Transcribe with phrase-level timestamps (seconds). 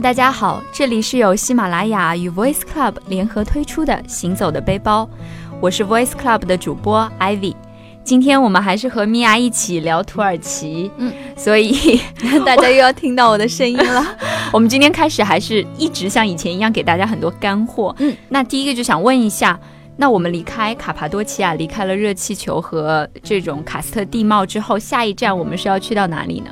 [0.00, 5.02] Hello，大家好，这里是由喜马拉雅与 Voice Club 联合推出的《行走的背包》，
[5.60, 7.54] 我是 Voice Club 的主播 Ivy。
[8.02, 12.00] 今天我们还是和米娅一起聊土耳其，嗯，所以
[12.46, 14.16] 大家又要听到我的声音了。
[14.50, 19.60] 我们今天开始还是一直像以前一样给大家很多干货，嗯，那第一个就想问一下，
[19.98, 26.50] 那我们离开卡帕多奇亚，离开了热气球和这种喀斯特地貌之后，下一站我们是要去到哪里呢？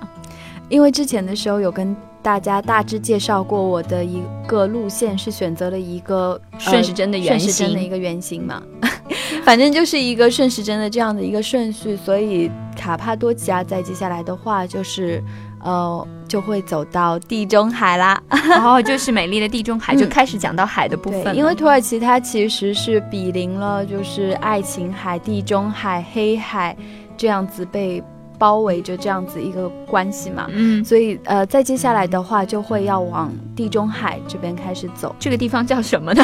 [0.69, 1.96] 因为之前的时候有跟
[2.28, 8.62] 大家大致介绍过我的一个路线，是选择了一个顺时针的圆形，顺时针的一个圆形嘛。
[9.45, 15.24] 反正就是一个顺时针的这样的一个顺序，所以卡帕多奇亚在接下来的话就是，
[15.64, 21.34] 呃，就会走到地中海啦，然 后就是美丽的地中海，就开始讲到海的部分。
[21.34, 26.77] 因为土耳其它其实是比邻了，就是爱琴海、地中海、黑海
[27.17, 28.05] 这样子被。
[28.39, 35.14] 包围着这样子一个关系嘛，嗯，所以呃，再接下来的话就会要往地中海这边开始走。
[35.19, 36.22] 这个地方叫什么呢？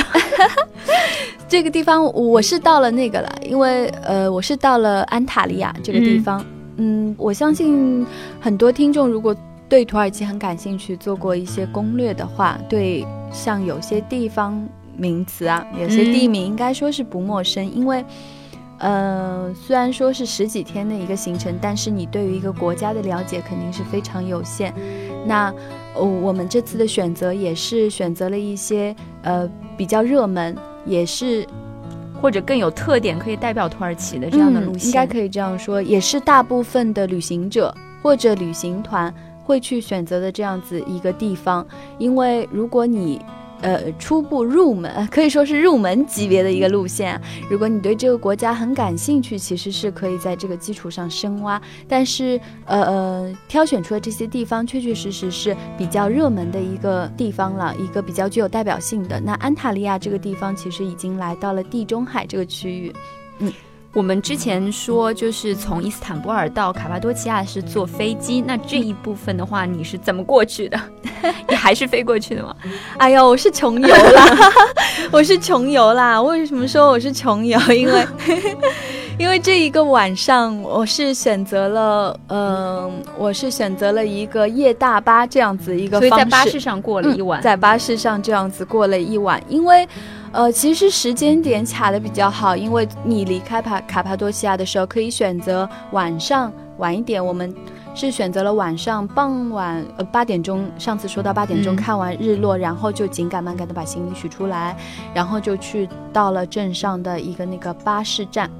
[1.48, 6.44] 这个地方我是到了那个了，因为呃，我是到了安塔利亚这个地方。
[6.76, 8.06] 嗯，我相信
[8.40, 9.34] 很多听众如果
[9.68, 18.04] 对土耳其很感兴趣，做过一些攻略的话，对像有些地方名词啊，有些地名应该说是不陌生，因为。
[18.84, 24.74] 呃，虽然说是十几天的一个行程，但是你对于一个国家的了解肯定是非常有限。
[25.26, 25.50] 那
[25.94, 31.46] 哦，我们这次的选择也是选择了一些呃比较热门，也是
[32.20, 39.12] 或者更有特点，可以代表土耳其的这样的路线，应该可以这样说，也是大部分的旅行者或者旅行团
[39.44, 41.66] 会去选择的这样子一个地方。
[41.96, 43.18] 因为如果你
[43.64, 47.18] 呃，初步入门可以说是入门级别的一个路线。
[47.48, 51.58] 如果你对这个国家很感兴趣，其实是可以在这个基础上深挖。
[51.88, 59.18] 但是，呃呃，挑选出的这些地方，确确实实是比较热门的一个地方了，一个比较具有代表性的。
[59.18, 62.92] 那安塔利亚这个地方，其实已经来到了地中海这个区域，
[63.38, 63.50] 嗯。
[63.94, 70.78] 我们之前说，就是从伊斯坦布尔到卡帕多奇亚是坐飞机，那这一部分的话，你是怎么过去的？
[71.48, 72.54] 你还是飞过去的吗？
[72.98, 74.52] 哎呦，我是穷游啦，
[75.12, 76.20] 我是穷游啦。
[76.20, 77.58] 为什么说我是穷游？
[77.72, 78.06] 因为，
[79.16, 89.86] 因为这一个晚上，我是选择了，嗯，我是选择了一个夜大巴这样子一个，所以在巴士上过了一晚，在巴士上这样子过了一晚，因为。
[90.34, 97.24] 呃，其实时间点卡的比较好，因为你离开帕卡帕多西亚的时候可以选择晚上晚一点。
[97.24, 97.54] 我们
[97.94, 104.76] 是选择了晚上傍晚呃八点钟，上次说到八点钟看完日落，然后就紧赶慢赶的把行李取出来，
[105.14, 108.50] 然后就去到了镇上的一个那个巴士站，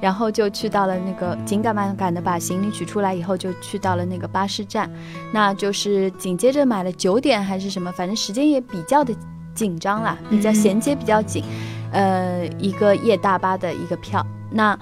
[0.00, 4.90] 然后就去到了那个紧赶慢赶的把行李取出来以后就去到了那个巴士站，
[5.32, 9.14] 那就是紧接着买了九点还是什么，反正时间也比较的。
[9.54, 11.44] 紧张啦，比较衔接比较紧，
[11.92, 14.24] 呃，一个夜大巴的一个票。
[14.50, 14.78] 那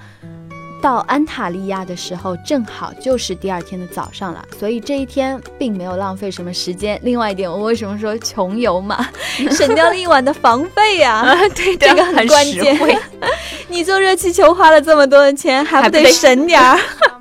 [0.81, 6.99] 到安塔利亚的时候，正好就是第二天的早上了，所以这一天并没有浪费什么时间。
[7.03, 9.07] 另外一点，我为什么说穷游嘛，
[9.51, 11.23] 省掉了一晚的房费呀？
[11.55, 12.77] 对，这个很关键。
[13.69, 16.77] 你坐热气球花了这么多的钱，还不得省点儿？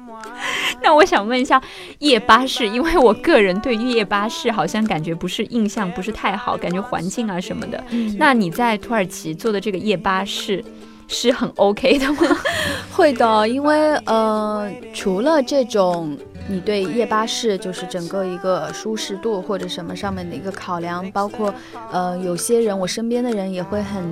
[0.85, 1.63] 那我想问一下，
[2.01, 7.83] 夜巴士，因为我个人对夜巴士好像感觉不是印象不是太好，感觉环境啊什么的。
[8.19, 10.65] 那你在土耳其坐的这个夜巴士
[11.07, 12.19] 是很 OK 的吗？
[12.93, 21.55] 会的，因为呃，除了这种你对夜巴士就是整个一个舒适度或者什么上面的一个考量，包括
[21.93, 24.03] 呃，有些人我身边的人也会很，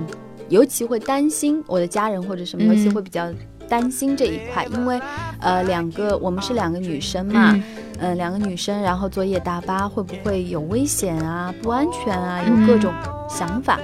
[0.49, 3.29] 尤其会担心我的家人或者什么，尤其会比较。
[3.71, 4.99] 担心这一块，因为，
[5.39, 7.57] 呃，两个我们是两个女生嘛，
[7.99, 11.53] 嗯，两个女生，然后坐夜大巴会不会有危险啊？
[11.61, 12.43] 不安全啊？
[12.43, 12.93] 有各种
[13.29, 13.79] 想法。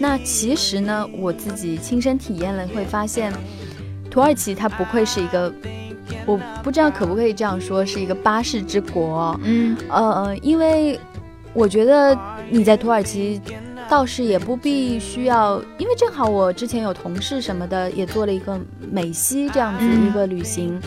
[0.00, 3.32] 那其实呢，我自己亲身体验了，会发现，
[4.10, 5.52] 土耳其它不愧是一个，
[6.26, 9.38] 我不知道可不可以这样说，是一个巴士之国。
[9.44, 10.98] 嗯，呃，因为
[11.54, 12.18] 我觉得
[12.50, 13.40] 你在土耳其。
[13.88, 20.78] 倒是也不必需要，因为正好我之前有同事什么的也做了一个美西这样子一个旅行，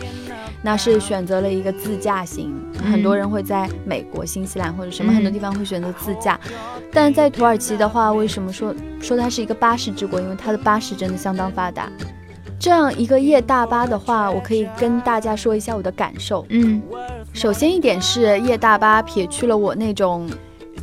[0.62, 2.54] 那是选择了一个自驾行。
[2.90, 6.38] 很多人会在美国、新西兰或者什么很多地方会选择自驾，
[6.92, 10.20] 但在土耳其的话，为什么说说它是一个巴士之国？
[10.20, 11.90] 因为它的巴士真的相当发达。
[12.58, 16.46] 这样一个夜大巴的话，我可以跟大家说一下我的感受。
[16.50, 16.80] 嗯，
[17.32, 20.30] 首先一点是夜大巴撇去了我那种。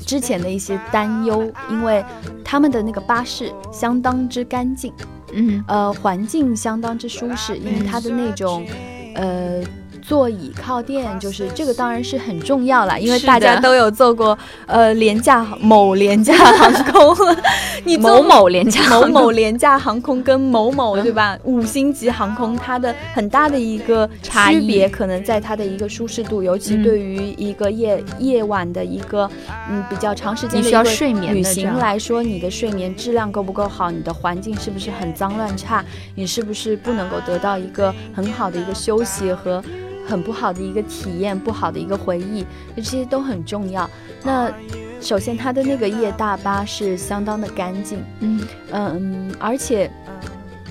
[0.09, 2.03] 之前的一些担忧，因为
[2.43, 4.91] 他们的那个巴士相当之干净，
[5.33, 8.65] 嗯，呃，环境相当之舒适，因为它的那种，
[9.13, 9.61] 呃，
[10.09, 14.35] 座椅靠垫，就是这个当然是很重要了，因为大家都有坐过
[14.65, 17.15] 呃廉价某廉价 航空，
[17.85, 29.29] 你某某廉价某某廉价航空跟某某对吧五星级航空，它的很大的一个区别可能在它的一个舒适度，尤其对于一个夜夜晚的一个
[29.69, 33.91] 嗯比较长时间的需要睡眠旅行来说，你的睡眠质量够不够好？
[33.91, 35.85] 你的环境是不是很脏乱差？
[36.15, 39.63] 你是不是不能够得到一个很好的一个休息和？
[40.09, 42.43] 很不好的一个体验，不好的一个回忆，
[42.75, 43.87] 这些都很重要。
[44.23, 44.51] 那
[44.99, 48.41] 首先，它的那个夜大巴是相当的干净，嗯
[48.71, 49.89] 嗯，而且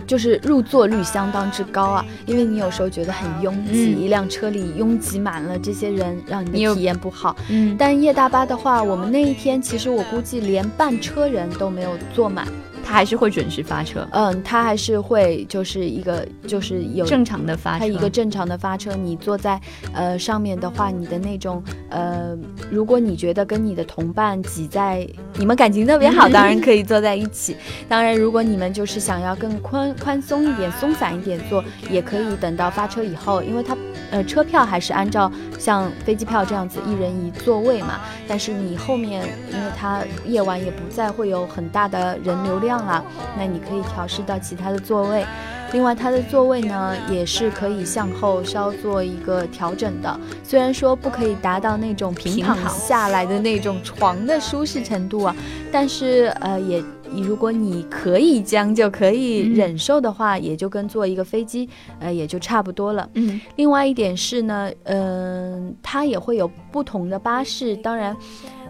[0.06, 2.04] 就是入座率相当之高啊。
[2.26, 7.36] 因为你有时候觉得很拥挤，一辆车里拥挤满了这些人，让你的体验不好。
[7.48, 12.46] 嗯，但夜大巴的话，我们那一天其实我估计连半车人都没有坐满。
[12.88, 18.94] 它还是会准时发车，嗯，它还是会就是一个就是有正常的发车，它一个正常的发车。
[18.94, 19.60] 你坐在
[19.92, 22.34] 呃上面的话，你的那种呃，
[22.70, 27.58] 如果你觉得跟你的同伴挤在，你们感情特别好，当然可以坐在一起。
[27.90, 33.76] 当然，如果你们就是想要更宽宽松一点、松散一点坐，也可以等到发车以后，因为它
[34.10, 38.00] 呃车票还是按照像飞机票这样子一人一座位嘛。
[38.26, 42.77] 但是你后面，因为它夜晚也不再会有很大的人流量。
[42.80, 43.04] 啊，
[43.36, 45.24] 那你可以调试到其他的座位，
[45.72, 50.20] 另外它的座位呢也是可以向后稍做一个调整的。
[50.42, 55.36] 虽然说不可以达到那种平躺下来的那种床的舒适程度啊，
[55.70, 56.82] 但是呃也，
[57.12, 61.68] 如果你可以将就可以忍受的话，也就跟坐一个飞机
[62.00, 63.08] 呃也就差不多了。
[63.14, 68.16] 嗯，另外一点是呢，嗯，它也会有不同的巴士，当然。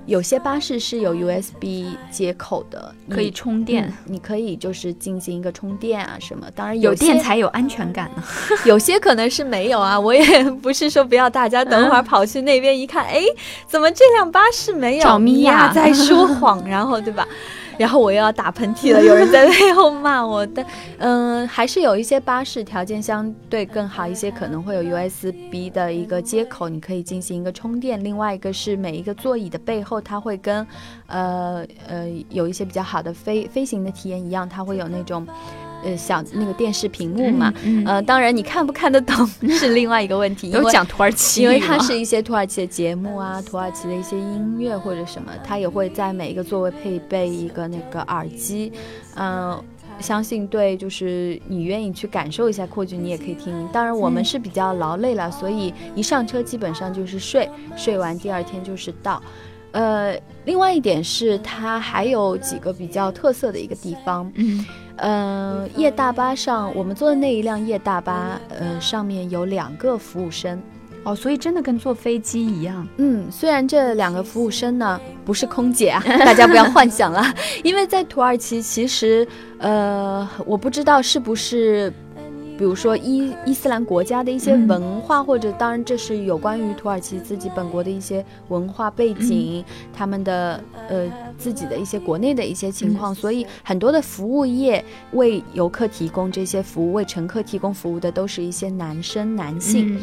[0.08, 3.92] 有些巴士是有 USB 接口的，可以充电。
[4.06, 6.46] 你可以就是进行一个充电啊什么。
[6.54, 8.24] 当然有电才有安全感呢。
[8.64, 13.20] 有些可能是没有啊，我也不是说不要大家等会儿跑去那边一看，哎，
[13.66, 15.02] 怎么这辆巴士没有？
[15.04, 17.28] 找米娅，在说谎，然后对吧？
[17.80, 20.44] 然后我又要打喷嚏了，有人在背后骂我。
[20.44, 20.66] 但
[20.98, 28.02] 嗯，还是有一些巴士条件相对更好一些，可能会有 USB 的一个接口，你可以进行一个充电。
[28.02, 30.66] 另外一个是每一个座椅的背后，它会跟
[31.06, 35.24] 呃呃有一些比较好的飞飞行的体验一样，它会有那种。
[35.84, 37.52] 呃，小那个电视屏幕嘛，
[37.86, 40.50] 呃，当然你看不看得懂 是另外一个问题。
[40.52, 48.72] 有讲土耳其，因为它是一些土耳其的节目啊，土耳其的一些音乐或者什么，它也会在每一个座位配备一个那个耳机。
[49.14, 49.62] 嗯，
[50.00, 53.68] 相信对，就是你愿意去感受一下扩剧，你也可以听。
[53.72, 59.22] 当然我们是比较劳累了，所以一上车基本上就是睡，睡完第二天就是到。
[59.72, 64.30] 呃，另外一点是它还有几个比较特色的一个地方。
[64.34, 64.66] 嗯。
[64.98, 70.60] 嗯，夜大巴上，我们坐的那一辆夜大巴，呃，上面有两个服务生，
[71.04, 72.86] 哦，所以真的跟坐飞机一样。
[72.96, 77.24] 嗯，虽然这两个服务生呢不是空姐啊， 大家不要幻想了，
[77.62, 79.26] 因为在土耳其，其实，
[79.58, 81.92] 呃，我不知道是不是。
[82.58, 91.08] 比如说伊伊斯兰国家的一些文化，或者当然这是有关于土耳其自己本国的一些文化背景，他们的呃
[91.38, 99.96] 自己的一些国内的一些情况，所以很多的服务业为游客提供这些服务，为乘客提供服务的都是一些男生男性。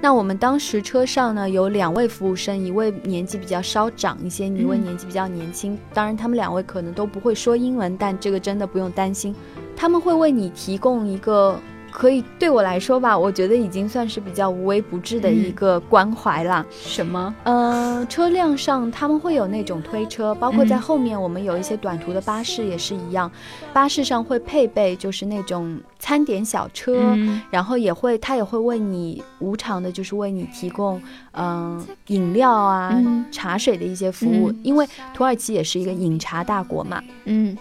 [0.00, 5.78] 那我们当时车上呢有两位服务生，一位年纪比较稍长一些，一位年纪比较年轻。
[5.94, 9.32] 当然他们两位可能都不会说英文，但这个真的不用担心，
[9.76, 11.56] 他们会为你提供一个。
[11.90, 16.64] 可以对我来说吧，我觉得已经算是比较无微不至的一个关怀了。
[16.70, 17.34] 什么？
[17.44, 23.30] 呃，车辆上他们会有那种推车，包括在后面我们有一些短途的巴士也是一样，
[23.72, 27.16] 巴士上会配备就是那种餐点小车，
[27.50, 31.00] 然后也会他也会为你无偿的，就是为你提供
[31.32, 37.02] 嗯饮料啊、茶水的一些服务，因为土耳其也是一个饮茶大国嘛。
[37.24, 37.56] 嗯。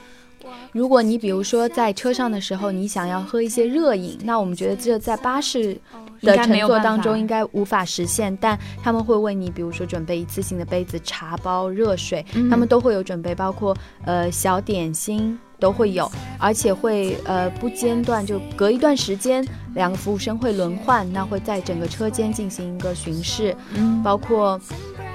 [0.71, 5.79] 如果你比如说在车上的时候，你想要喝一些热饮，那我们觉得这在巴士
[6.21, 8.35] 的乘坐当中应该无法实现。
[8.37, 13.75] 但他们会为你，比如说准备一次性的杯子、茶包、热水，他们都会有准备，包括
[14.05, 24.59] 呃小点心都会有，而且会呃不间断，就隔一段时间，两个服务生会轮换，那会在整个车间进行一个巡视，嗯包括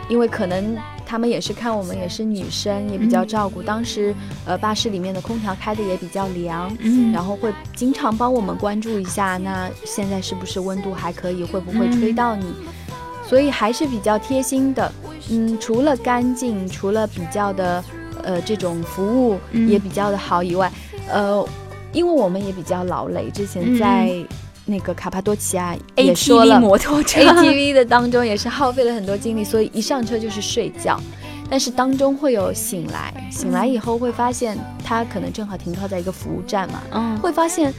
[0.09, 0.77] 因为可能。
[1.07, 3.63] 他们也是看我们也是女生，也比较照顾。
[3.63, 4.15] 当时，
[4.47, 12.47] 呃，巴士里面的空调开的也比较凉，嗯，然后会经常帮我们关注一下，那现在是不是温度还可以，会不会吹到你？
[13.29, 14.91] 所以还是比较贴心的。
[15.31, 17.85] 嗯，除了干净，除了比较的，
[18.23, 20.71] 呃，这种服务也比较的好以外，
[21.09, 21.47] 呃，
[21.93, 24.25] 因为我们也比较劳累，之前在。
[24.67, 31.01] 那个卡帕多奇亚也说了摩托车，ATV 的当中也是耗费了很多精力，所以一上车就是睡觉。
[31.51, 37.73] 但是当中会有醒来，醒来以后会发现他可能正好停靠在一个服务站嘛，嗯，会发现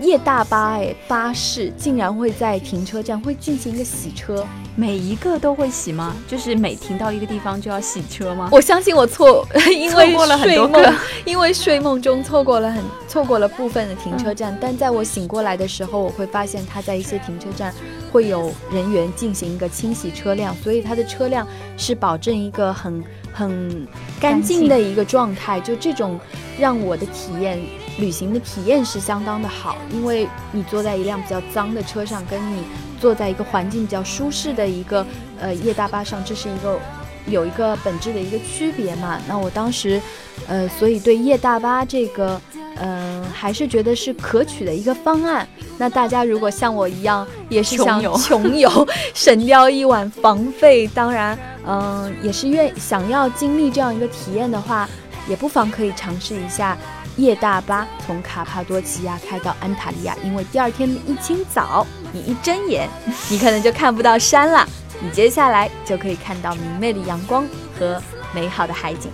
[0.00, 4.44] 夜大巴哎巴士竟然会在停车站会进行一个洗车。
[4.74, 6.16] 每一个都会洗吗？
[6.26, 8.48] 就是每停到一个地方就要洗车吗？
[8.50, 10.94] 我相信我错， 因为睡梦，
[11.26, 14.56] 因为睡梦中错过了很错过了部分的停车站。
[14.60, 17.74] 但在我醒过来的时候，我会发现它在一些停车站
[18.10, 23.86] 会有人员进行一个清洗车辆，所以它的车辆是保证一个很很
[24.18, 25.60] 干净的一个状态。
[25.60, 26.18] 就这种
[26.58, 27.60] 让我的体验，
[27.98, 32.62] 旅行的体验是相当的好，因为你坐在一辆比较脏的车上，跟你。
[33.02, 35.04] 坐在一个环境比较舒适的一个
[35.40, 36.78] 呃夜大巴上，这是一个
[37.26, 39.18] 有一个本质的一个区别嘛？
[39.26, 40.00] 那我当时，
[40.46, 42.40] 呃，所以对夜大巴这个，
[42.76, 45.44] 嗯，还是觉得是可取的一个方案。
[45.76, 54.88] 那大家如果像我一样，也是想穷游，省掉 一晚房费，当然，嗯，也是愿想要经历这样一个体验的话，
[55.28, 56.78] 也不妨可以尝试一下。
[57.22, 62.88] 夜大巴从卡帕多奇亚开到安塔利亚，因为第二天一清早，你一睁眼，
[63.30, 64.66] 你可能就看不到山了，
[65.00, 67.46] 你接下来就可以看到明媚的阳光
[67.78, 68.02] 和
[68.34, 69.10] 美好的海景。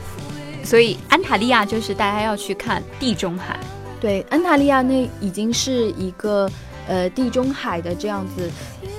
[0.64, 3.58] 所以安塔利亚就是大家要去看地中海。
[4.00, 6.50] 对，安塔利亚那已经是一个
[6.86, 8.50] 呃地中海的这样子。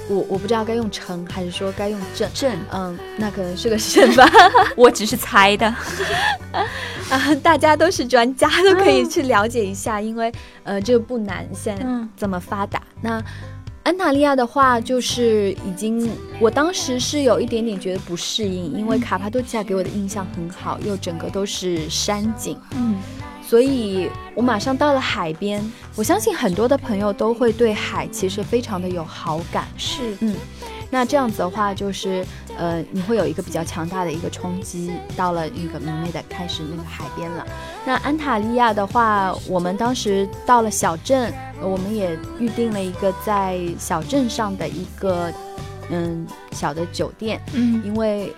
[0.10, 4.28] 我我不知道该用城还是说该用镇镇，嗯，那可能是个省吧，
[4.76, 5.68] 我只是猜的，
[7.10, 10.32] 啊，大家都是专家，都可以去了解一下，因为
[10.64, 11.86] 呃这个不难，现在
[12.18, 12.82] 这么发达。
[13.02, 13.24] 那
[13.84, 22.98] 安塔利亚的话，就是已经，我当时是有一点点觉得不适应，因为卡帕多奇亚给我的印象很好，又整个都是山景，嗯。
[23.50, 25.60] 所以我马上到了海边，
[25.96, 29.68] 我相信很多的朋友都会对海其实非常的有好感。
[29.76, 30.36] 是，嗯，
[30.92, 32.24] 那这样子的话，就是
[32.56, 34.92] 呃，你会有一个比较强大的一个冲击。
[35.18, 37.48] 到了那个明媚的开始那个海边了。
[37.84, 45.34] 那安塔利亚的话，我们当时到了小镇，我们也预定了一个在小镇上的一个
[45.90, 47.42] 嗯小的酒店。
[47.54, 48.32] 嗯，因为。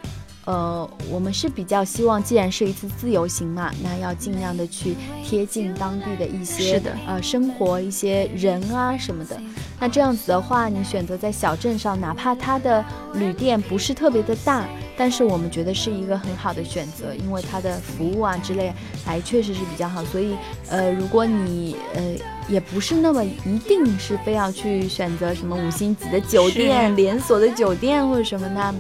[0.45, 9.39] 呃，我们是比较希望，既然是一次自由行嘛，那要尽量的去贴近当地的一些是的呃生活一些人啊什么的。
[9.81, 12.85] 那这样子的话，你选择在小镇上，哪怕它的
[13.15, 14.63] 旅店不是特别的大，
[14.95, 18.71] 但是我们觉得是一个很好的选择，因为它的服务啊之类
[19.03, 20.05] 还确实是比较好。
[20.05, 20.35] 所以，
[20.69, 22.15] 呃，如果你呃
[22.47, 28.71] 也不是那么一定是非要去选择什么五星级的酒店、连锁的酒店或者什么，那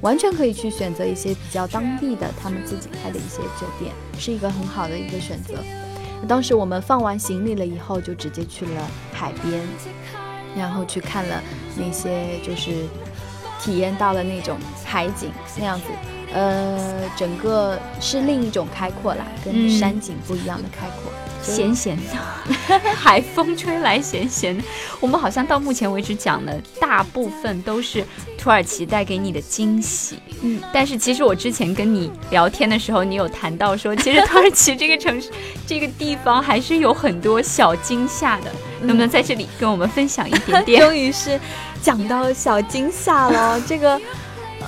[0.00, 5.56] 完全可以去选择一些比较当地的他们自己开的一些酒店，是一个很好的一个选择。
[6.26, 9.60] 当时我们放完行李了以后，就直接去了海边。
[10.56, 11.42] 然后去看了
[11.76, 12.86] 那些，就是
[13.60, 15.86] 体验到了那种海景那样子，
[16.32, 21.12] 呃，整个是另一种开阔啦，跟山景不一样的开阔。
[21.42, 24.64] 咸咸的， 海风吹来咸咸的。
[24.98, 28.04] 我们好像到目前为止讲的大部分都是
[28.36, 30.18] 土耳其带给你的惊喜。
[30.40, 35.30] 嗯，但是其实我之前跟你聊天的时候，你有谈到说，其实土耳其这个城市、
[35.68, 38.50] 这个地方还是有很多小惊吓的。
[38.86, 40.80] 能不能在这里跟我们分享一点点？
[40.84, 41.38] 终于是
[41.82, 44.00] 讲到小惊吓了， 这个，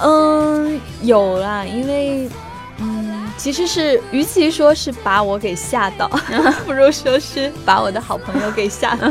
[0.02, 2.28] 嗯，有啦，因为。
[2.80, 3.06] 嗯
[3.36, 6.08] 其实是，与其说是把我给吓到，
[6.64, 9.08] 不如说是把我的好朋友给吓到。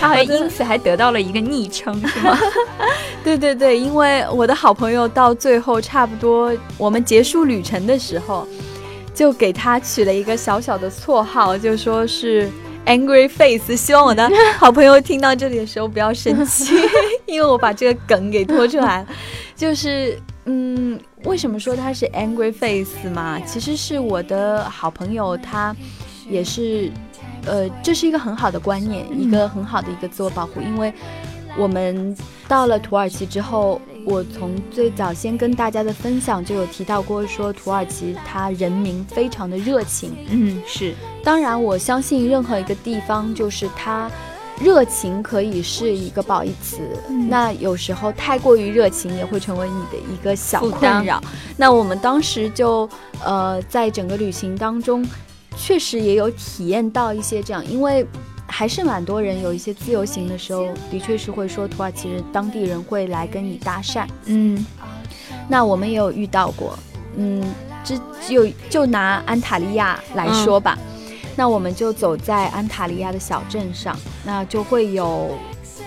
[0.00, 2.38] 他还因此还得到了一个昵称，是吗？
[3.24, 8.46] 对对对，因为我的好朋友到最后差不多我们结束旅程的时候，
[9.14, 12.50] 就给他取了一个小小的绰号，就说是
[12.88, 13.76] Angry Face。
[13.76, 14.28] 希望我的
[14.58, 16.74] 好朋友听到这里的时候不要生气，
[17.26, 19.06] 因为我把这个梗给拖出来了，
[19.54, 20.18] 就是。
[20.50, 23.38] 嗯，为什么说他是 angry face 嘛？
[23.40, 25.76] 其实是我的好朋友，他
[26.26, 26.90] 也是，
[27.44, 30.62] 呃，这是一个很好的观念，一个很好的一个自我保护。
[30.62, 30.90] 因为
[31.58, 32.16] 我们
[32.48, 40.12] 到了土耳其之后，我从最早先跟大家的分享就有提到过，说土耳其它人民非常的热情。
[40.30, 40.94] 嗯，是。
[41.22, 44.10] 当然，我相信任何一个地方，就是它。
[44.60, 46.80] 热情可以是一个褒义词，
[47.28, 51.22] 那有时候太过于热情也会成为你的一个小困扰。
[51.56, 52.90] 那我们当时就
[53.24, 55.06] 呃，在整个旅行当中，
[55.56, 58.04] 确实也有体验到一些这样，因为
[58.58, 64.04] 还是蛮多人有一些自由行的时候，的确是会说土耳其人当地人会来跟你搭讪。
[64.24, 64.66] 嗯，
[65.48, 66.76] 那我们也有遇到过。
[67.14, 67.40] 嗯，
[67.84, 67.96] 这
[68.28, 70.76] 就就拿安塔利亚来说吧。
[71.36, 75.38] 那我们就走在安塔利亚的小镇上，那就会有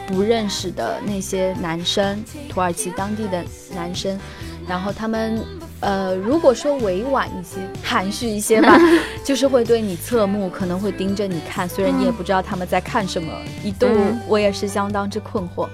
[0.08, 3.44] 不认识的那些男生，土耳其当地的
[3.76, 4.18] 男生，
[4.66, 5.44] 然后他们。
[5.82, 8.80] 呃，如果说委婉一些、含蓄一些吧，
[9.26, 11.68] 就是会对你侧目，可能会盯着你看。
[11.68, 13.34] 虽然你也不知道他们在看什么，
[13.64, 13.88] 一度
[14.28, 15.68] 我也是相当之困惑，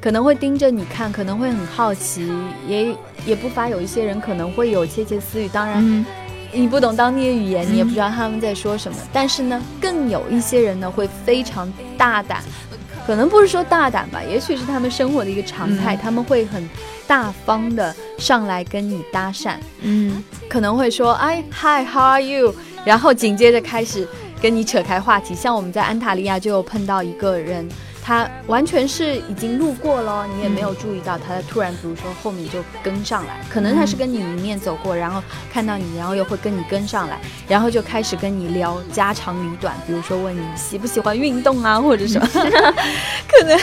[0.00, 2.32] 可能会盯着你看，可能会很好奇，
[2.68, 2.94] 也
[3.26, 5.48] 也不乏有一些人可能会有窃窃私语。
[5.48, 6.06] 当然，
[6.52, 8.96] 你不懂当地的语言，你也不知道他们在说什么。
[9.12, 12.42] 但是呢，更有一些人呢会非常大胆，
[13.08, 16.68] 可能不是说大胆吧，也许是他们生活的一个常态，他们会很。
[17.06, 22.54] 大方的上来跟你搭讪，嗯，可能会说，哎，Hi，How are you？
[22.84, 24.06] 然后紧接着开始
[24.42, 25.34] 跟你扯开话题。
[25.34, 27.66] 像我们在安塔利亚就有碰到一个人。
[28.08, 35.22] 他完全是已经路过了，你也没有注意到他突然，比如说后面就跟上来，可能他是跟你迎面走过，然后
[35.52, 43.60] 看到你，然后又会跟你跟上来，然后就开始跟你聊家长里短，比如说问你喜不喜欢运动啊，或者什么，可能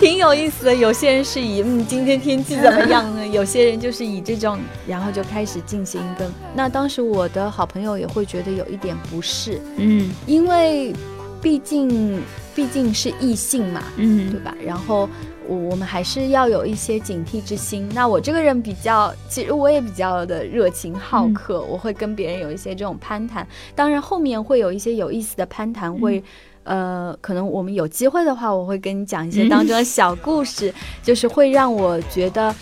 [0.00, 0.74] 挺有意思的。
[0.74, 3.24] 有些人是以嗯今天天气怎么样呢？
[3.24, 6.28] 有些人就是以这种，然后就开始进行一个。
[6.56, 10.92] 那当时我的好朋友也会觉得有一点不适，嗯，因为
[11.40, 12.20] 毕竟。
[12.60, 14.54] 毕竟是异性嘛，嗯，对吧？
[14.62, 15.08] 然后
[15.48, 17.88] 我我们还是要有一些警惕之心。
[17.94, 23.48] 那我这个人比较，其实我也比较的热情好客，我会跟别人有一些这种攀谈。
[23.74, 26.22] 当然后面会有一些有意思的攀谈，会，
[26.64, 30.70] 呃，可能我们有机会的话，我会跟你讲一些当中的小故事，
[31.02, 32.54] 就是会让我觉得。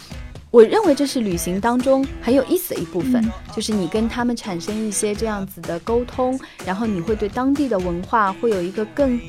[0.51, 3.23] 我认为这是旅行当中很有意思的一部分，
[3.55, 9.21] 就是你跟他们产生一些这样子的沟通，然后你会对当地的文化会有一个更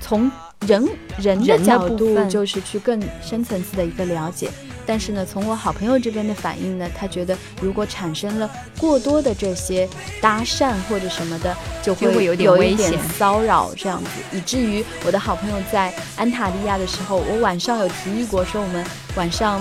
[0.00, 0.30] 从
[0.66, 0.88] 人
[1.18, 4.50] 人的角度，就是去更深层次的一个了解。
[4.88, 8.48] 但是呢，从我好朋友这边的反应呢，他觉得如果产生了
[8.78, 9.88] 过多的这些
[10.20, 18.84] 搭讪或者什么的，就会有一点危险、骚扰这样子，以至于我的好朋友在安塔利亚的时候，我晚上有提议过说我们
[19.16, 19.60] 晚上。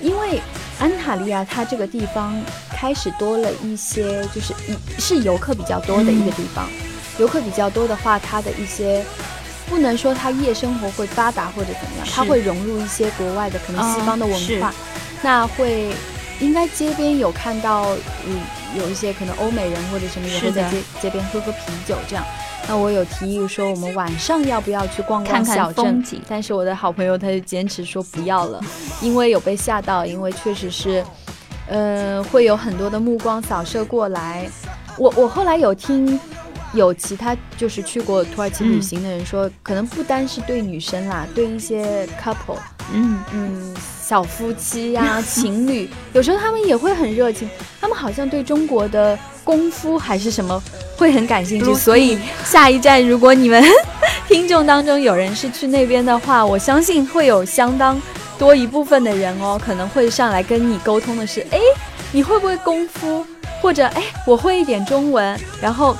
[0.00, 0.38] 因为
[0.78, 2.34] 安塔利亚它这个地方
[2.68, 6.68] 开始多了一些，就是一是游客比较多的一个地方，
[7.18, 9.02] 游客比较多的话，它的一些
[9.68, 14.72] 不能说他夜生活会发达或者怎么样，他会融入一些国外的可能西方的文化，
[15.22, 15.92] 那会
[16.40, 17.86] 应该街边有看到，
[18.26, 18.40] 嗯，
[18.76, 22.24] 有一些可能欧美人或者什么也会在街街边喝喝啤酒这样。
[22.66, 26.02] 那我有提议说，我们晚上要不要去逛逛小镇？
[26.26, 28.58] 但是我的好朋友他就坚持说不要了，
[29.02, 31.04] 因为有被吓到，因为确实是，
[31.68, 34.48] 呃，会有很多的目光扫射过来。
[34.96, 36.18] 我我后来有听，
[36.74, 42.58] 有其他就是去过土耳其旅行的人说，可能不单是对女生啦，对一些 couple，
[42.92, 47.48] 嗯嗯，小夫妻呀、 情侣，有时候他们也会很热情，
[47.80, 50.62] 他们好像对中国的功夫还是什么。
[50.96, 53.60] 会很感兴趣，所以下一站，如果你们
[54.28, 58.00] 听众当中有人是去那边的话，我相信会有相当
[58.38, 61.58] 多一部分的人哦，可能会上来跟你沟通的是，哎，
[62.12, 63.26] 你会不会功夫？
[63.60, 65.96] 或者，哎，我会一点中文，然后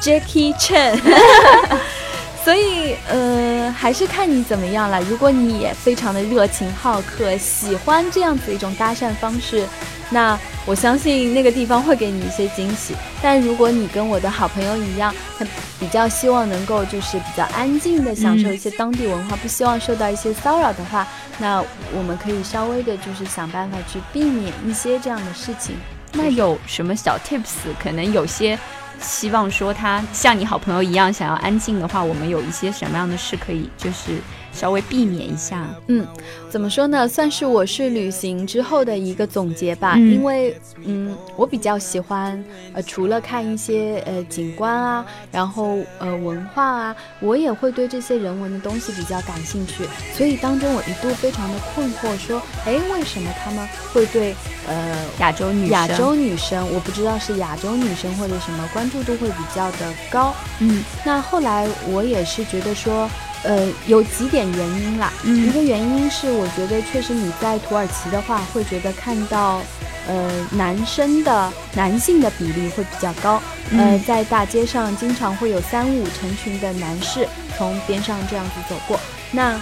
[0.00, 0.98] Jackie Chan。
[2.44, 5.00] 所以，呃，还是看你怎么样了。
[5.10, 9.66] 如果你也非常的热情好客，喜欢这样子一种搭讪方式。
[10.10, 12.94] 那我相信那个地方会给你一些惊喜。
[13.20, 15.44] 但如果你跟我的好朋友一样，他
[15.80, 21.04] 比较希望能够就是比较安静的享受一些当地文化，不希望受到一些骚扰的话，
[21.38, 21.60] 那
[21.92, 25.74] 我们可以稍微的就是想办法去避免一些这样的事情。
[26.12, 27.74] 那有什么小 tips？
[27.82, 28.56] 可能有些。
[29.00, 34.18] 希望说他像你好朋友一样想要安静的话，我们有一些什么样的事可以就是
[34.56, 35.68] 稍微避免一下？
[35.88, 36.06] 嗯，
[36.50, 37.06] 怎么说呢？
[37.06, 39.96] 算是我是旅行之后的一个总结吧。
[39.98, 42.42] 因为嗯，我比较喜欢
[42.72, 49.84] 呃，除了看一些呃景观啊，然后呃文化啊，我也会对这些人文的东西比较感兴趣。
[50.14, 54.34] 所以当中我一度非常的困惑，说哎，为什么他们会对
[54.66, 58.86] 呃亚洲女亚洲女生，我不知道是亚洲女生或者什么关。
[58.86, 63.10] 关注度会比较的高，嗯，那后来我也是觉得说，
[63.46, 69.62] 呃，有几点原因啦，一个原因是我觉得确实你在土耳其的话，会觉得看到，
[70.08, 73.40] 呃，男生的男性的比例会比较高，
[73.72, 78.98] 呃，在大街上经常会有三五成群的男士从边上这样子走过，
[79.30, 79.56] 那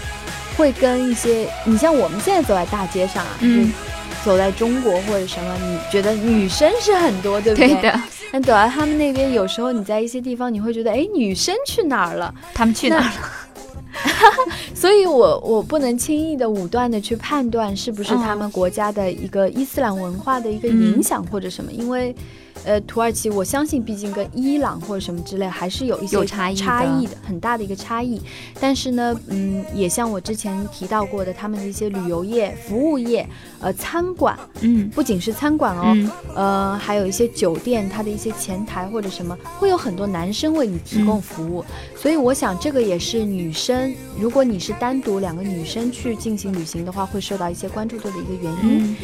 [0.57, 3.73] 会跟一些你像我们现在走在大街上啊，嗯，
[4.25, 7.69] 走在中国或者什么，你觉得女生是很多，对不对？
[7.75, 8.01] 对的。
[8.33, 12.35] 但走到他们那边，有时候你在一些地方，你会觉得，哎，女生去哪儿了？
[12.53, 13.13] 他们去哪儿了？
[14.75, 22.15] 所以我我不能轻易的武断的去判断是不是他们国家的一个伊斯兰文化的一个影响或者什么，因为
[22.65, 28.21] 呃，土耳其我相信毕竟跟伊朗或者什么之类还是有一些差异差异的，很大的一个差异。
[28.61, 33.29] 但是呢，嗯，也像我之前提到过的，他们的一些旅游业、服务业，
[33.61, 41.63] 呃，餐馆，嗯，不仅是餐馆哦，呃，还有一些酒店，它的一些前台或者什么，会有很多男生为你提供服务。
[41.97, 48.97] 所以我想，这个也是女生，如果你是单独两个女生去进行旅行的话，会受到一些关注度的一个原因。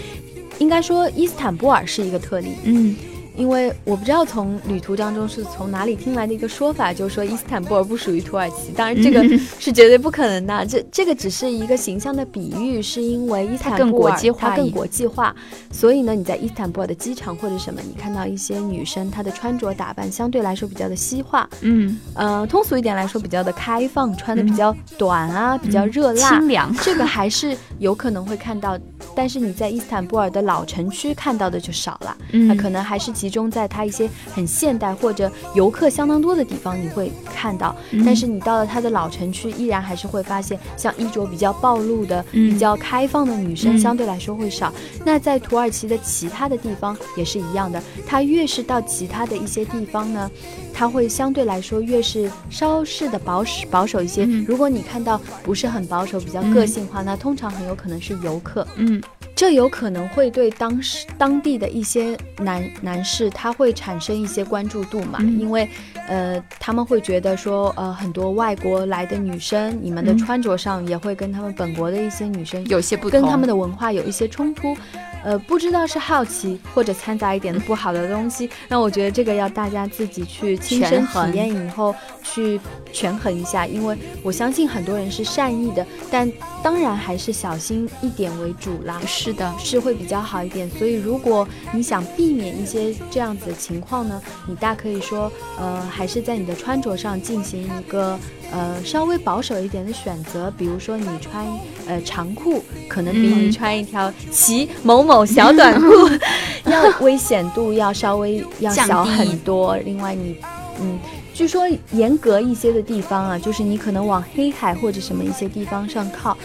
[0.59, 2.53] 应该说，伊斯坦布尔是一个特例。
[2.65, 2.97] 嗯。
[3.41, 8.71] 因为我不知道从旅途当中是从哪里听来的一个说法，就是说伊斯坦布尔不属于土耳其。
[8.73, 9.27] 当然，这个
[9.59, 10.67] 是绝对不可能的。
[10.67, 15.35] 这这个只是一个形象的比喻，是因为伊斯坦布尔它更国际化，
[15.73, 28.79] 所以呢，你在伊斯坦布尔的机场或者什么，你看到一些女生她的穿着打扮相对来说比较的西化，嗯呃，通俗一点来说比较的开放，穿的比较短啊，比较热辣清凉，这个还是有可能会看到。
[29.17, 37.77] 但是你在伊斯坦布尔的老城区看到的就少了，那可能还是集中在它一些很现代或者游客相当多的地方，你会看到。
[38.05, 44.73] 但是你到了它的老城区，依然还是会发现，像衣着比较暴露的、比较开放的女生相对来说会少。
[45.05, 50.29] 那在土耳其的其他的地方也是一样的，它越是到其他的一些地方呢，
[50.75, 54.25] 它会相对来说越是稍事的保守保守一些。
[54.45, 58.67] 如果你看到不是很保守、比较个性化，那通常很有可能是游客。
[58.75, 59.01] 嗯。
[59.37, 65.19] 这有可能会对当时当地的一些男男士，他会产生一些关注度嘛？
[65.21, 65.69] 因为，
[66.07, 74.77] 呃，他们会觉得说，呃，很多外国来的女生，你们的穿着上也会跟他们本国的一些女生有些不同，跟他们的文化有一些冲突。
[75.23, 82.59] 呃，不知道是好奇或者掺杂一点的不好的东西，那我觉得这个要大家自己去亲身体验以后去
[82.91, 86.27] 权衡一下，因为我相信很多人是善意的，但
[86.63, 89.01] 当然还是小心一点为主啦。
[89.07, 90.69] 是的，是会比较好一点。
[90.71, 98.19] 所以如果你想避免一些这样子的情况呢，你大可以说，呃，还是在你的穿着上进行一个。
[98.53, 101.47] 呃，稍微保守一点的选择，比如说你穿
[101.87, 105.87] 呃长裤，可能比你穿一条齐某某小短裤
[106.69, 109.77] 要危险度要稍微要小很多。
[109.77, 110.35] 另外，你
[110.81, 110.99] 嗯，
[111.41, 116.37] 据说严格一些的地方啊，就是你可能往黑海或者什么一些地方上靠，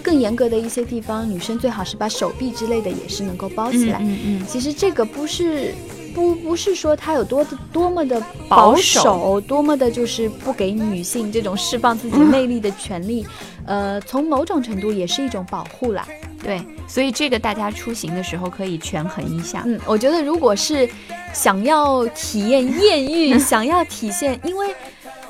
[0.00, 3.98] 更严格的一些地方，女生最好是把手臂之类的也是能够包起来。
[4.00, 5.74] 嗯嗯，其实这个不是。
[6.14, 13.26] 不不是说它有多多么的保守，多么的就是不给女性这种释放自己魅力的权利，
[13.66, 16.06] 呃，从某种程度也是一种保护啦。
[16.44, 19.64] 对，所以这个大家出行的时候可以权衡一下。
[19.66, 20.88] 嗯，我觉得如果是
[21.32, 24.72] 想要体验艳遇， 想要体现，因为。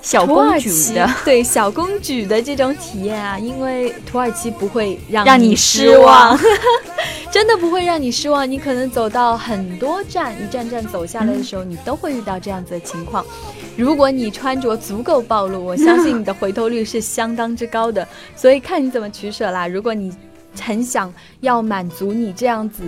[0.03, 6.39] 小公主的对小公主的这种体验啊，因为土耳其不会让让你失望，
[7.33, 8.49] 真的不会让你失望。
[8.49, 13.25] 你可能走到很多站，一站站走下来的时候，你都会遇到这样子的情况。
[13.79, 18.07] 如果你穿着足够暴露，我相信你的回头率是相当之高的。
[18.37, 19.67] 所以看你怎么取舍啦。
[19.67, 20.13] 如果你
[20.61, 22.83] 很想要满足你这样子。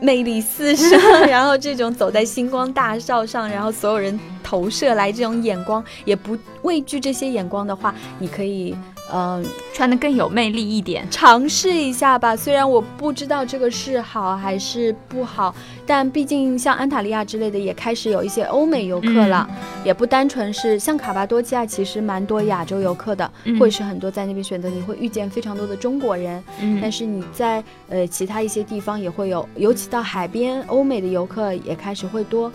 [0.00, 8.74] 魅力四射，然后这种走在星光大道上，然后所有人投射来这种眼光，也不畏惧这些眼光的话，你可以。
[9.10, 12.36] 嗯，穿的更有魅力一点，尝试一下吧。
[12.36, 15.54] 虽然我不知道这个是好还是不好，
[15.86, 19.46] 但毕竟像安塔利亚之类的也开始有一些欧美游客了，
[19.84, 26.42] 也不单纯是像卡巴多基亚，其实蛮多亚洲游客的，会是很多在那边选择，你会遇见非常多的中国人。
[26.60, 32.50] 嗯，但是你在呃其他一些地方也会有，尤其到海边，欧美的游客也开始会多。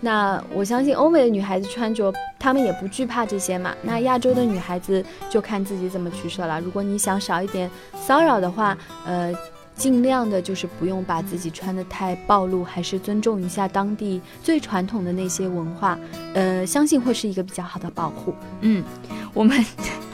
[0.00, 3.74] 那我相信欧美的女孩子穿着，她们也不惧怕这些嘛。
[3.82, 6.60] 那亚洲的女孩子就看自己怎么取舍了。
[6.60, 8.76] 如果你想少一点骚扰的话，
[9.06, 9.32] 呃。
[9.76, 15.98] 尽量的就是不用把自己穿的太暴露，还是尊重一下当地最传统的那些文化，
[16.32, 18.32] 呃，相信会是一个比较好的保护。
[18.60, 18.84] 嗯，
[19.32, 19.58] 我们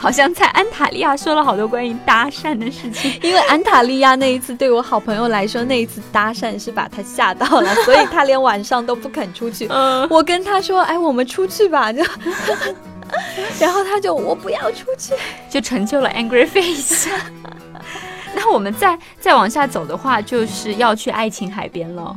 [0.01, 9.69] 好像在安塔利亚说了好多关于搭讪的事情， 因为安塔利亚那一次对我好朋友来说，那一次搭讪是把他吓到了， 所以他连晚上都不肯出去。
[10.09, 12.03] 我跟他说：“哎，我们出去吧。”就，
[13.61, 15.13] 然后他就我不要出去，
[15.51, 17.11] 就成就了 angry face。
[18.35, 22.17] 那我们再再往下走的话，就是要去爱琴海边了。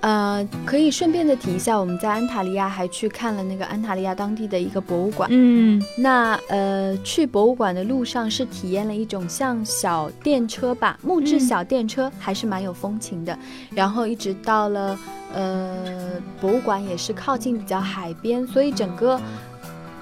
[0.00, 5.28] 呃，可以顺便的提一下，我们在安塔利亚还去看了那个安塔利亚当地的一个博物馆。
[5.32, 13.38] 嗯，那呃，去博物馆的路上是体验了一种像小电车吧，木质小电车，还是蛮有风情的。
[13.70, 14.98] 然后一直到了
[15.34, 19.20] 呃，博物馆也是靠近比较海边，所以整个。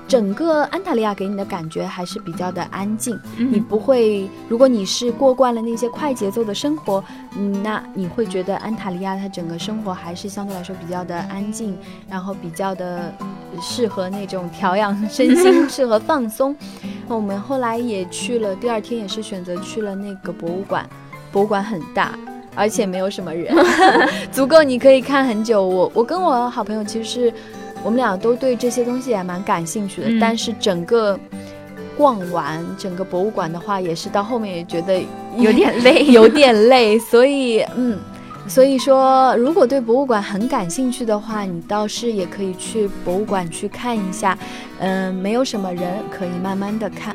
[0.08, 7.02] 整个安塔利亚给你的感觉还是比较的安静，你不会，如果你是过惯了那些快节奏的生活，
[7.36, 11.76] 嗯，那你会觉得安塔利亚它整个生活还是相对来说比较的安静，
[12.08, 13.12] 然后比较的
[13.60, 16.54] 适合那种调养身心， 适合放松。
[17.08, 20.88] 我们后来也去了，第二天也是选择去了那个博物馆，
[21.32, 22.16] 博物馆很大，
[22.54, 23.52] 而且没有什么人，
[24.30, 25.66] 足够你可以看很久。
[25.66, 27.34] 我我跟我好朋友其实是。
[27.86, 31.16] 我们俩都对这些东西也蛮感兴趣的，但是整个
[31.96, 35.00] 逛完整个博物馆的话，也是到后面也觉得
[35.36, 36.98] 有点累，有点累。
[37.08, 37.96] 所以，嗯，
[38.48, 44.36] 所以说，如果对博物馆很感兴趣的话，你倒是也可以去博物馆去看一下。
[44.80, 47.14] 嗯，没有什么人，可以慢慢的看。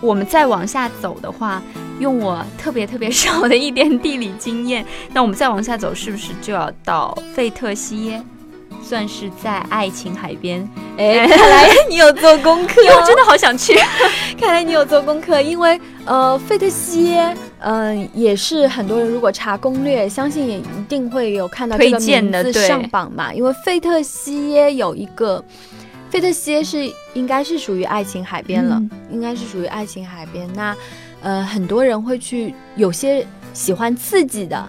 [0.00, 1.62] 我们再往下走的话，
[2.00, 8.22] 用我特别特别少的一点地理经验，那我们再往下走，是不是就要到费特西耶？
[8.86, 13.74] 算是在爱情海边，哎， 看来你有做功课， 我真的好想去。
[14.38, 23.34] 看来你有做功课，因为呃，费特西耶，嗯，也是很多人如果查攻略，相信也一定会有看到这个名字上榜嘛。
[23.34, 25.42] 因为费特西耶有一个，
[26.10, 30.48] 费特西耶是应该是属于爱情海边了，应该是属于爱情海边。
[30.54, 30.76] 那
[31.22, 34.68] 呃，很多人会去，有些喜欢刺激的。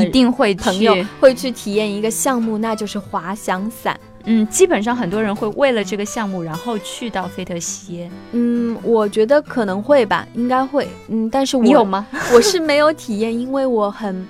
[0.00, 3.98] 一定会朋友会去体验一个项目，那就是滑翔伞。
[4.24, 8.10] 嗯，基本上很多人会为了这个项目，然后去到费特西耶。
[8.30, 10.88] 嗯，我觉得可能会吧，应该会。
[11.08, 12.06] 嗯，但是你有吗？
[12.32, 14.26] 我是没有体验，因为我很，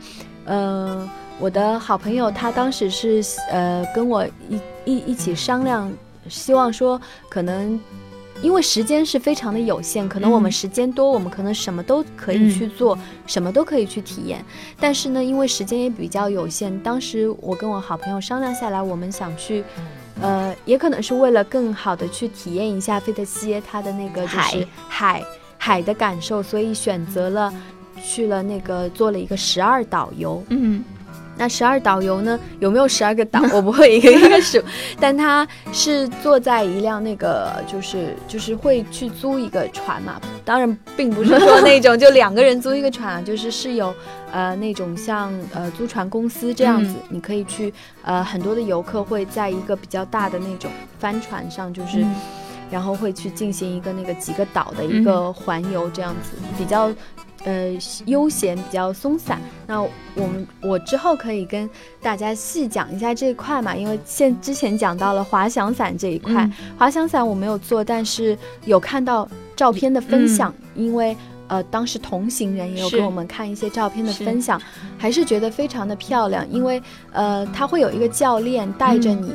[0.47, 1.07] 呃，
[1.39, 5.93] 我的好朋友他当时是呃跟我一一一起商量，
[6.29, 7.79] 希望说可能。
[8.43, 14.45] 因为时间是非常的有限，可能我们时间多，我们可能什么都可以去做，什么都可以去体验。
[14.81, 19.63] 但是呢，因为时间也比较有限，当时我跟我好朋友商量下来，我们想去，
[20.21, 25.23] 呃，也可能是为了更好的去体验一下费特西耶它的那个就是海
[25.57, 27.55] 海的感受，所以选择了
[28.03, 30.43] 去了那个做了一个十二导游。
[30.49, 30.83] 嗯。
[31.37, 32.39] 那十二导游呢？
[32.61, 33.41] 有没有十二个岛？
[33.53, 34.63] 我不会一个一个数，
[35.01, 40.21] 但他是坐在一辆那个，就是就是会去租一个船嘛。
[40.45, 43.95] 当然，并不是说那种 就两个人租一个船啊，就是是有
[44.31, 52.05] 呃那种像呃租船公司这样子，你可以去呃很多的游客会在一个比较大的那种帆船上，就是
[52.71, 56.91] 然后会去进行一个那个几个岛的一个环游这样子，比较。
[57.45, 57.77] 呃，
[58.07, 59.41] 悠闲比较松散。
[59.67, 61.69] 那我们我之后可以跟
[62.01, 71.17] 大家细讲一下这一块嘛，因为现之前讲到了滑翔伞这一块，滑翔伞我没有做，但是有看到照片的分享，因为
[71.49, 74.61] 呃当时同行人也有给我们看一些照片的分享，
[74.97, 79.33] 还是觉得非常的漂亮，因为呃他会有一个教练带着你。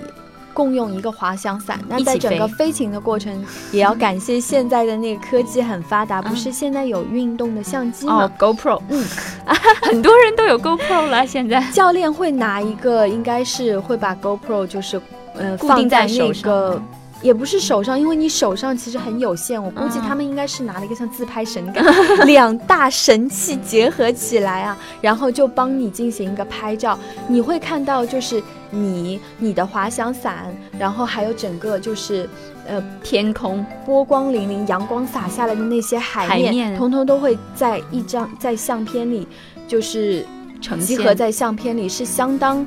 [0.58, 9.06] 共用一个滑翔伞，那在整个飞行的过程，也要感谢现在的那个科技很发达，不是现在有运动的相机吗？GoPro，嗯，
[9.84, 11.28] 很多人都有 GoPro 了。
[11.28, 15.00] 现在 教练会拿一个，应该是会把 GoPro 就是
[15.36, 16.82] 呃放在那个。
[17.21, 19.62] 也不是手上，因为你手上其实很有限。
[19.62, 21.84] 我估计他们应该是拿了一个像自拍神感，
[22.25, 26.97] 两大神器结合起来啊，然后就帮你进行一个拍照。
[27.27, 32.30] 你会看到就是你、你的滑翔伞，然后还有整个就是
[32.67, 39.27] 呃天空波光粼粼，阳光洒下来的那些海面，通通都会在一张在相片里
[39.67, 40.25] 就是
[40.80, 42.65] 集合在相片里，是相当。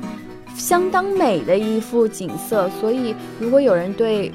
[0.55, 4.31] 相当美的一幅景色，所以如果有人对，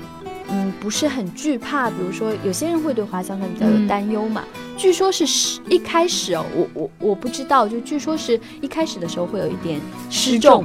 [0.49, 4.43] 嗯，不是很惧怕，比如说有些人会对滑翔伞比较有担忧嘛。
[4.77, 10.65] 据说是失一开始哦，我我我不知道，就据说是一开始的时候会有一点失重，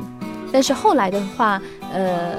[0.51, 1.61] 但是后来的话，
[1.93, 2.35] 呃，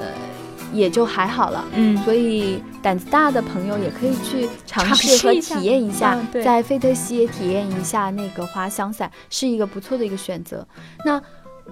[0.71, 1.65] 也就还好了。
[1.73, 10.67] 嗯，所以胆子大的朋友也可以去尝试和体验一下，在费特西也体验一下那个滑翔伞，是一个不错的一个选择。
[11.05, 11.21] 那。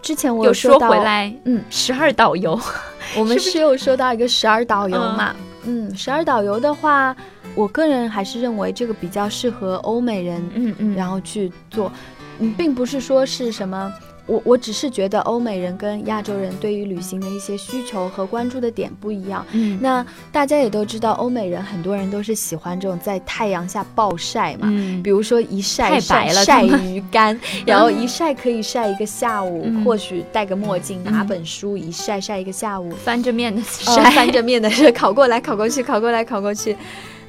[0.01, 2.59] 之前我有说回来，嗯，十二导游，
[3.17, 7.15] 我们是有说到一个十二导游嘛，嗯，十二导游的话，
[7.55, 11.91] 我个人还是认为这个比较适合欧美人，嗯嗯，然后去做，
[12.39, 13.91] 嗯，并不是说是什么。
[14.27, 19.45] 我我只是觉得欧美人跟亚洲人对于旅行的一些需求和关注的点不一样。
[19.51, 24.67] 嗯，那大家也都知道，欧美人很多人都是喜欢这种在太阳下暴晒嘛。
[24.71, 36.77] 嗯，比如说一晒晒晒鱼干，然后一晒可以晒一个下午，或许戴个墨镜，拿本书一晒晒一个下午，翻着面的晒，翻着面的是烤过来烤过去，烤过来烤过去。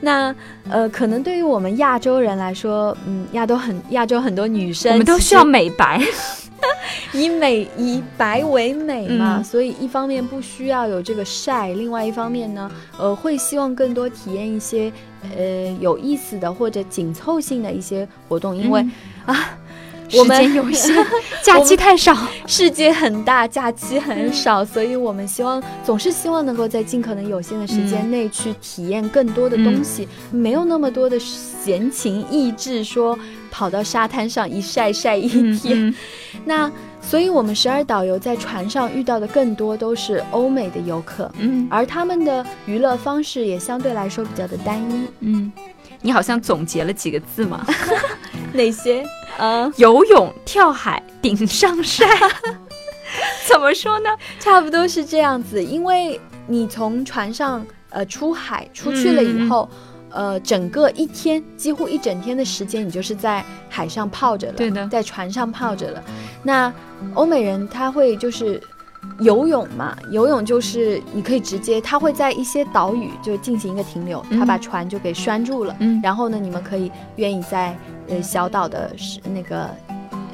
[0.05, 0.35] 那
[0.68, 6.00] 呃，可能对于我们亚洲人来说，嗯，亚洲很亚洲很多女生，我们都需要美白。
[7.12, 18.85] 以美以白为美嘛，所以一方面不需要有这个晒，另外一方面呢，呃，会希望更多体验一些呃有意思的或者紧凑性的一些活动，因为
[19.27, 19.59] 啊。
[20.12, 20.94] 时间有限，
[21.42, 33.18] 假期太少，世界很大，假期很少，所以我们希望总是希望能够在尽可能有限的时间内去体验更多的东西，没有那么多的闲情逸致，说
[33.51, 35.94] 跑到沙滩上一晒晒一天。
[36.44, 36.70] 那
[37.01, 45.53] 所以，我们十二导游在船上遇到的更多都是欧美的游客，嗯，而他们的娱乐方式也相对来说比较的单一，嗯。
[46.05, 47.64] 你好像总结了几个字嘛？
[48.53, 49.05] 哪些？
[49.38, 52.09] 呃，游泳、跳海、顶上山。
[53.47, 54.11] 怎么说呢？
[54.38, 55.62] 差不多是这样子。
[55.62, 59.68] 因为你从船上呃出海出去了以后，
[60.11, 64.55] 呃，整个一天几乎一整天的时间，你就是在海上泡着了。
[64.55, 66.03] 对的，在船上泡着了。
[66.42, 66.73] 那
[67.14, 68.61] 欧美人他会就是。
[69.18, 75.75] 游泳嘛，游泳就是你可以直接，他会在一些岛屿就进行一个停留，他把船就给拴住了。
[75.81, 77.77] 嗯，然后呢，你们可以愿意在
[78.09, 78.91] 呃小岛的
[79.25, 79.69] 那个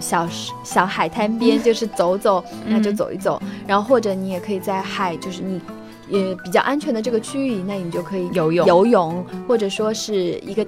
[0.01, 0.29] 小
[0.65, 3.41] 小海滩边就是走走，那就走一走。
[3.67, 5.61] 然后或者你也可以在海，就是你
[6.09, 8.67] 也比较安全的这个区域那，你就可以游泳。
[8.67, 10.67] 游泳，或者说是一个。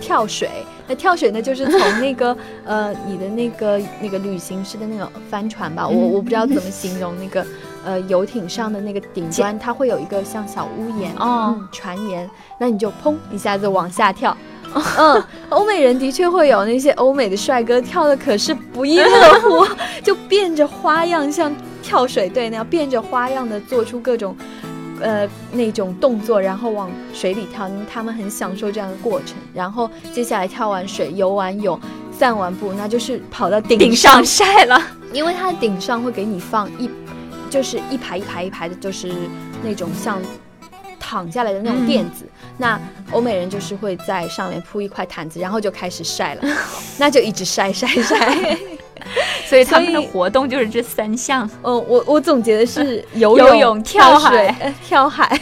[0.00, 0.48] 跳水，
[0.86, 7.44] 那跳水呢，就是从 那个呃，你的那个那个旅行式的那种帆船吧，我我不知道怎么形容那个
[7.84, 14.34] 呃游艇上的那个顶端，它会有一个像小屋檐哦，船檐，那你就砰一下子往下跳，
[14.74, 19.66] 嗯，欧美人的确会有那些欧美的帅哥跳的可是不亦乐乎，
[20.04, 24.36] 就变着花样像跳水队那样变着花样的做出各种。
[25.00, 29.36] 呃，那种动作，然后往水里跳，因为他们很享受这样的过程。
[29.54, 31.78] 然后接下来跳完水、游完泳、
[32.10, 34.82] 散完步，那就是跑到顶上晒了。
[35.12, 36.90] 因为它的顶上会给你放一，
[37.48, 39.12] 就是一排一排一排的，就是
[39.62, 40.20] 那种像
[41.08, 42.26] 躺下来的那种垫子。
[42.58, 42.78] 那
[43.12, 46.42] 欧美人就是会在上面铺一块毯子，然后就开始晒了，
[46.98, 48.58] 那就一直晒晒晒。
[49.48, 51.48] 所以他们的活动就是这三项。
[51.62, 55.40] 嗯，我我总结的是游泳、跳海、 跳海、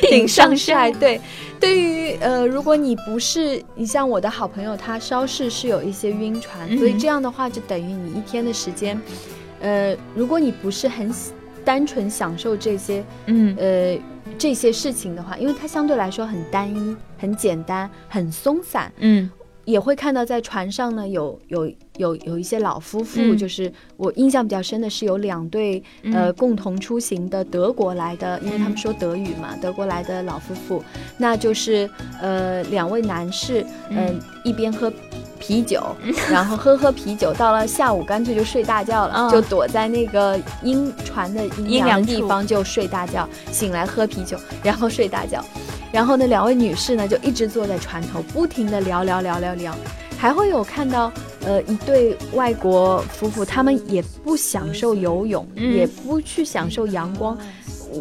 [0.00, 0.90] 顶上晒。
[0.90, 1.20] 对，
[1.60, 9.00] 对于呃，如果你不是你像我的好朋友，他稍事是有一些晕船，所以这样的话就等于你一天的时间，
[9.60, 11.14] 呃，如果你不是很
[11.64, 13.96] 单纯享受这些，嗯，呃，
[14.38, 19.30] 这些事情的话，因为它相对来说很单一、很简单、很松散，嗯，
[19.64, 21.72] 也会看到在船上呢有有。
[21.96, 30.84] 有有一些老夫妇，就是我印象比较深的是有两对呃共同出行的德国来的，因为他们说德语嘛，德国来的老夫妇，
[31.16, 31.88] 那就是
[32.20, 34.20] 呃两位男士，嗯。
[34.44, 34.92] 一边喝
[35.46, 35.80] 啤酒，
[36.30, 45.44] 然后喝喝啤酒，到了下午干脆就睡大觉了，就躲在那个阴船的阴凉地方就睡大觉，醒来喝啤酒，然后睡大觉，
[45.92, 49.74] 然后呢两位女士呢就一直坐在船头，不停的聊聊聊聊聊。
[50.18, 51.12] 还会有看到，
[51.44, 57.36] 呃，一对外国夫妇，他们也不享受游泳，也不去享受阳光。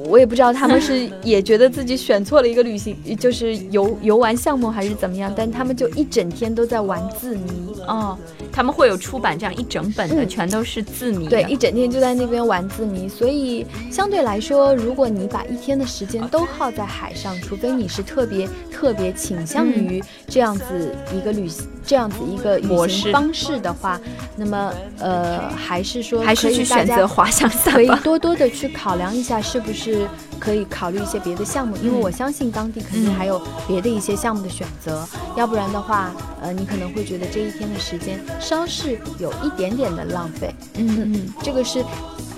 [0.07, 8.17] 我也不知道他们是 也觉得自己选错了一个旅行，就是游游玩项目还是怎么样，但他们就一整天都在玩字谜哦。
[8.51, 11.27] 他们会有出版这样一整本的，全都是字谜。
[11.27, 13.09] 对，一整天就在那边玩字谜。
[13.09, 23.97] 所以相对来说，如果你把一天的时间都耗在海上，除非你是特别特别倾向于这样子一个旅行，这样子一个旅行方式的话，
[24.35, 29.75] 那么呃，还是说还是去选择滑翔伞，可以多多的去考量一下是不是。
[29.85, 30.07] 是
[30.39, 40.51] 可以考虑一些别的项目，因为我相信当地肯定还有别的一些项目的选择，要不然的话，呃，你可能会觉得这一天的时间稍是有一点点的浪费。
[40.75, 41.85] 嗯嗯， 这个是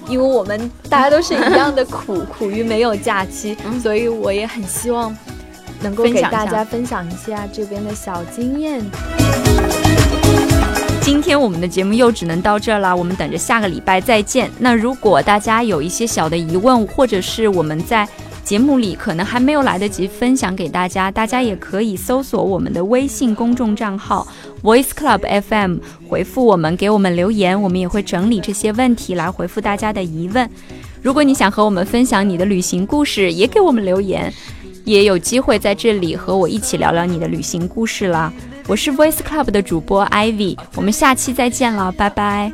[0.09, 5.15] 因为我们大家都是一样的苦， 苦于没有假期，所以我也很希望
[5.81, 8.81] 能够给大家分享一下这边的小经验。
[11.01, 14.51] 今天我们的节目又只能到这儿了，我们等着下个礼拜再见。
[14.59, 18.05] 那如果大家有一些小的疑问，或者是我们在
[18.43, 24.27] 节目里可能还没有来得及分享给大家，大家也可以搜索我们的微信公众账号
[24.61, 25.77] Voice Club FM，
[26.09, 30.49] 回复我们，给我们留言，我们也会整理这些问题来回复大家的疑问。
[31.01, 34.33] 如果你想和我们分享你的旅行故事，也给我们留言，
[34.87, 38.31] 也有机会在这里和我一起聊聊你的旅行故事了。
[38.67, 42.53] 我是 Voice Club 的主播 Ivy，我们下期再见了，拜拜。